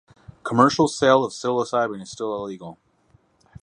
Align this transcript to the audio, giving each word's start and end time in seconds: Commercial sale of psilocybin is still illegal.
Commercial 0.43 0.87
sale 0.87 1.23
of 1.23 1.31
psilocybin 1.31 2.01
is 2.01 2.09
still 2.09 2.33
illegal. 2.35 2.79